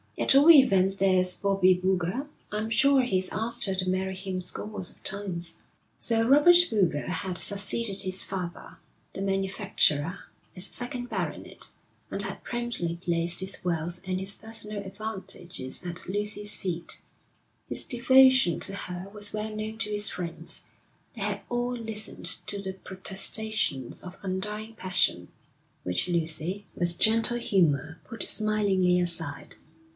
'At 0.17 0.35
all 0.35 0.49
events 0.49 0.95
there's 0.95 1.35
Bobbie 1.35 1.75
Boulger. 1.75 2.27
I'm 2.51 2.69
sure 2.69 3.03
he's 3.03 3.31
asked 3.31 3.65
her 3.65 3.75
to 3.75 3.89
marry 3.89 4.15
him 4.15 4.39
scores 4.41 4.89
of 4.89 5.01
times.' 5.03 5.57
Sir 5.95 6.27
Robert 6.27 6.55
Boulger 6.71 7.07
had 7.07 7.37
succeeded 7.37 8.01
his 8.01 8.23
father, 8.23 8.77
the 9.13 9.21
manufacturer, 9.21 10.19
as 10.55 10.65
second 10.65 11.09
baronet; 11.09 11.71
and 12.09 12.21
had 12.23 12.43
promptly 12.43 12.97
placed 13.01 13.41
his 13.41 13.63
wealth 13.63 14.01
and 14.05 14.19
his 14.19 14.33
personal 14.33 14.83
advantages 14.83 15.83
at 15.83 16.07
Lucy's 16.07 16.55
feet. 16.55 17.01
His 17.67 17.83
devotion 17.83 18.59
to 18.61 18.73
her 18.75 19.09
was 19.13 19.33
well 19.33 19.55
known 19.55 19.77
to 19.79 19.91
his 19.91 20.09
friends. 20.09 20.65
They 21.15 21.21
had 21.21 21.41
all 21.49 21.75
listened 21.77 22.37
to 22.47 22.59
the 22.59 22.73
protestations 22.73 24.03
of 24.03 24.17
undying 24.23 24.73
passion, 24.75 25.27
which 25.83 26.07
Lucy, 26.09 26.65
with 26.75 26.97
gentle 26.99 27.37
humour, 27.37 27.99
put 28.03 28.23
smilingly 28.27 28.99
aside. 28.99 29.57